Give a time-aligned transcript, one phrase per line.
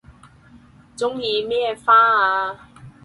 [0.97, 2.67] 鍾意咩花啊